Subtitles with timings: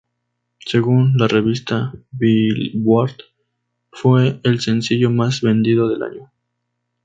[0.65, 3.17] Según la revista "Billboard",
[3.91, 6.31] fue el sencillo más vendido del año.